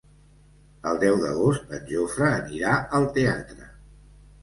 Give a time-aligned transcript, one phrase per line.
[0.91, 3.73] El deu d'agost en Jofre anirà al teatre.